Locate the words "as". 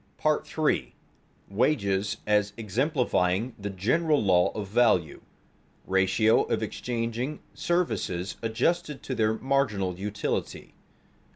2.25-2.53